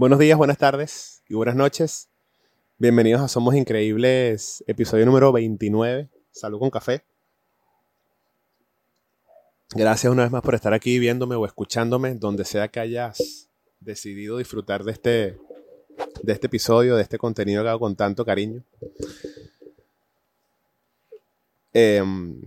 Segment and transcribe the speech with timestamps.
[0.00, 2.08] Buenos días, buenas tardes y buenas noches.
[2.78, 6.08] Bienvenidos a Somos Increíbles, episodio número 29.
[6.30, 7.04] Salud con café.
[9.74, 14.38] Gracias una vez más por estar aquí viéndome o escuchándome, donde sea que hayas decidido
[14.38, 15.38] disfrutar de este,
[16.22, 18.64] de este episodio, de este contenido que hago con tanto cariño.
[21.74, 22.40] Em,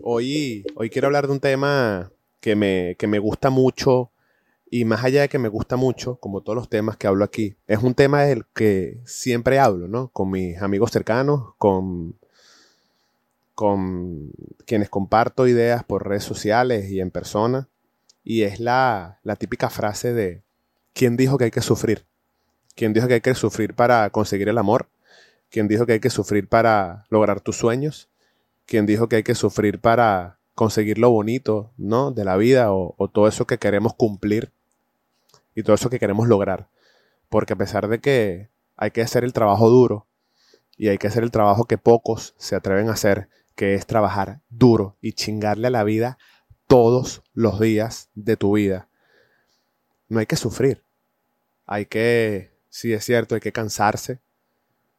[0.00, 2.10] hoy, hoy quiero hablar de un tema
[2.40, 4.12] que me, que me gusta mucho
[4.70, 7.56] y más allá de que me gusta mucho, como todos los temas que hablo aquí,
[7.66, 10.08] es un tema del que siempre hablo, ¿no?
[10.08, 12.16] Con mis amigos cercanos, con,
[13.54, 14.30] con
[14.66, 17.68] quienes comparto ideas por redes sociales y en persona.
[18.24, 20.42] Y es la, la típica frase de,
[20.92, 22.04] ¿quién dijo que hay que sufrir?
[22.74, 24.88] ¿Quién dijo que hay que sufrir para conseguir el amor?
[25.50, 28.10] ¿Quién dijo que hay que sufrir para lograr tus sueños?
[28.66, 32.10] ¿Quién dijo que hay que sufrir para conseguir lo bonito, ¿no?
[32.10, 34.52] De la vida o, o todo eso que queremos cumplir
[35.58, 36.68] y todo eso que queremos lograr.
[37.28, 40.06] Porque a pesar de que hay que hacer el trabajo duro
[40.76, 44.40] y hay que hacer el trabajo que pocos se atreven a hacer, que es trabajar
[44.50, 46.16] duro y chingarle a la vida
[46.68, 48.88] todos los días de tu vida,
[50.08, 50.84] no hay que sufrir.
[51.66, 54.20] Hay que, sí es cierto, hay que cansarse,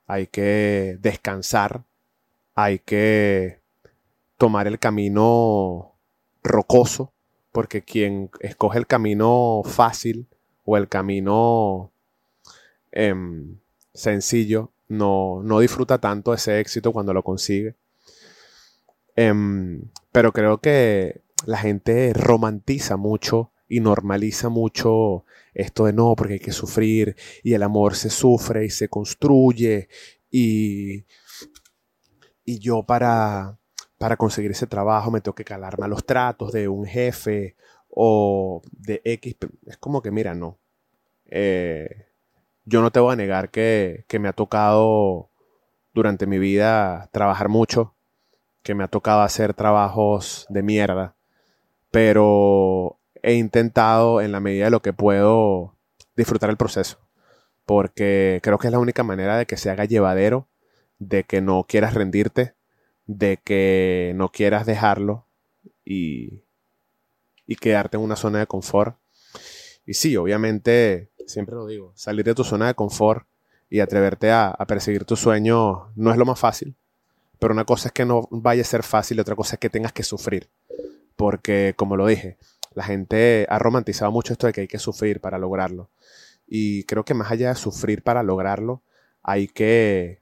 [0.07, 1.85] hay que descansar,
[2.53, 3.61] hay que
[4.35, 5.95] tomar el camino
[6.43, 7.13] rocoso,
[7.53, 10.27] porque quien escoge el camino fácil
[10.69, 11.91] o el camino
[12.91, 13.57] em,
[13.91, 17.75] sencillo no, no, disfruta tanto ese éxito cuando lo consigue.
[19.15, 19.81] Em,
[20.11, 26.39] pero creo que la gente romantiza mucho y normaliza mucho esto de no, porque hay
[26.39, 29.89] que sufrir y el amor se sufre y se construye
[30.29, 31.05] y,
[32.45, 33.57] y yo para,
[33.97, 37.55] para conseguir ese trabajo me tengo que calarme a los tratos de un jefe
[37.89, 39.35] o de X.
[39.65, 40.58] Es como que, mira, no.
[41.29, 42.07] Eh,
[42.65, 45.29] yo no te voy a negar que, que, me ha tocado
[45.93, 47.95] durante mi vida trabajar mucho,
[48.63, 51.15] que me ha tocado hacer trabajos de mierda,
[51.91, 55.75] pero he intentado en la medida de lo que puedo
[56.15, 56.99] disfrutar el proceso,
[57.65, 60.47] porque creo que es la única manera de que se haga llevadero,
[60.99, 62.55] de que no quieras rendirte,
[63.05, 65.27] de que no quieras dejarlo
[65.85, 66.43] y,
[67.47, 68.97] y quedarte en una zona de confort.
[69.85, 73.25] Y sí, obviamente, siempre lo digo, salir de tu zona de confort
[73.69, 76.75] y atreverte a, a, perseguir tu sueño no es lo más fácil.
[77.39, 79.69] Pero una cosa es que no vaya a ser fácil y otra cosa es que
[79.69, 80.49] tengas que sufrir.
[81.15, 82.37] Porque, como lo dije,
[82.73, 85.89] la gente ha romantizado mucho esto de que hay que sufrir para lograrlo.
[86.47, 88.81] Y creo que más allá de sufrir para lograrlo,
[89.21, 90.21] hay que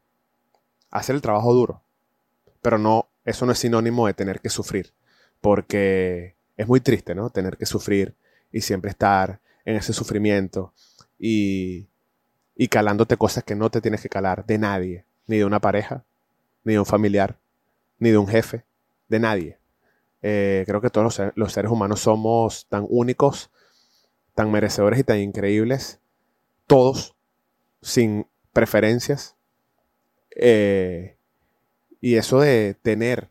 [0.92, 1.84] hacer el trabajo duro.
[2.62, 4.94] Pero no, eso no es sinónimo de tener que sufrir.
[5.42, 7.30] Porque es muy triste, ¿no?
[7.30, 8.16] Tener que sufrir
[8.52, 10.74] y siempre estar en ese sufrimiento
[11.20, 11.88] y,
[12.56, 16.04] y calándote cosas que no te tienes que calar de nadie, ni de una pareja,
[16.64, 17.38] ni de un familiar,
[18.00, 18.66] ni de un jefe,
[19.10, 19.58] de nadie.
[20.22, 23.52] Eh, creo que todos los, seres humanos somos tan únicos,
[24.36, 26.00] tan merecedores y tan increíbles,
[26.66, 27.16] todos,
[27.82, 29.36] sin preferencias.
[30.36, 31.18] Eh,
[32.02, 33.30] y eso de tener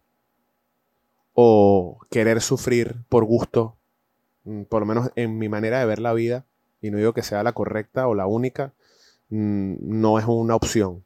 [1.34, 3.76] o querer sufrir por gusto,
[4.44, 6.46] mm, por lo menos en mi manera de ver la vida,
[6.80, 8.72] y no digo que sea la correcta o la única,
[9.30, 11.04] mm, no es una opción.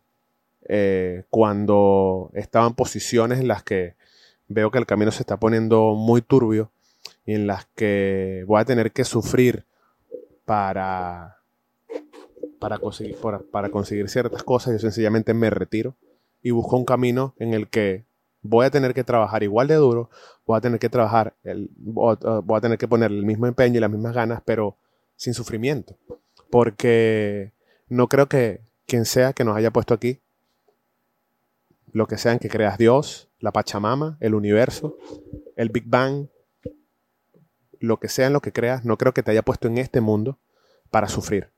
[0.69, 3.97] Eh, cuando estaba en posiciones en las que
[4.48, 6.70] veo que el camino se está poniendo muy turbio
[7.25, 9.64] y en las que voy a tener que sufrir
[10.44, 11.38] para,
[12.58, 15.97] para, conseguir, para, para conseguir ciertas cosas, yo sencillamente me retiro
[16.42, 18.04] y busco un camino en el que
[18.42, 20.10] voy a tener que trabajar igual de duro,
[20.47, 23.81] voy a tener que trabajar, el, voy a tener que poner el mismo empeño y
[23.81, 24.76] las mismas ganas, pero
[25.20, 25.98] sin sufrimiento.
[26.48, 27.53] Porque
[27.88, 30.19] no creo que quien sea que nos haya puesto aquí,
[31.92, 34.97] lo que sean que creas Dios, la Pachamama, el universo,
[35.56, 36.28] el Big Bang,
[37.81, 40.00] lo que sea en lo que creas, no creo que te haya puesto en este
[40.00, 40.38] mundo
[40.91, 41.50] para sufrir.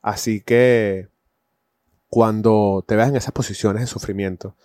[0.00, 1.08] Así que
[2.08, 4.56] cuando te veas en esas posiciones de sufrimiento,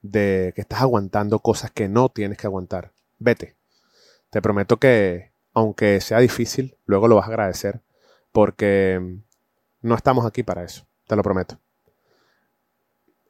[0.00, 2.92] de que estás aguantando cosas que no tienes que aguantar.
[3.18, 3.56] Vete.
[4.30, 7.80] Te prometo que, aunque sea difícil, luego lo vas a agradecer
[8.36, 9.00] porque
[9.80, 11.58] no estamos aquí para eso, te lo prometo.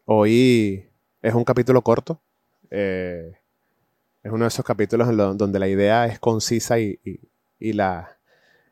[0.05, 0.91] Hoy
[1.23, 2.21] es un capítulo corto.
[2.73, 3.39] Eh,
[4.25, 6.99] es uno de esos capítulos en donde la idea es concisa y,
[7.61, 8.19] la,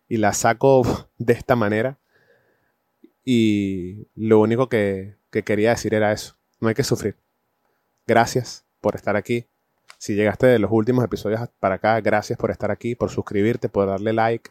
[0.08, 0.82] y la saco
[1.18, 2.00] de esta manera.
[3.24, 6.36] Y lo único que, que quería decir era eso.
[6.58, 7.14] No hay que sufrir.
[8.08, 9.46] Gracias por estar aquí.
[9.98, 13.86] Si llegaste de los últimos episodios para acá, gracias por estar aquí, por suscribirte, por
[13.86, 14.50] darle like.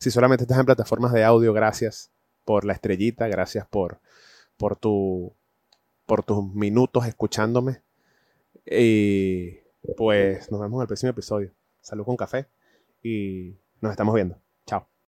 [0.00, 2.10] Si solamente estás en plataformas de audio, gracias
[2.46, 4.00] por la estrellita, gracias por,
[4.56, 5.36] por, tu,
[6.06, 7.82] por tus minutos escuchándome.
[8.64, 9.58] Y
[9.98, 11.52] pues nos vemos en el próximo episodio.
[11.82, 12.48] Salud con café
[13.02, 14.40] y nos estamos viendo.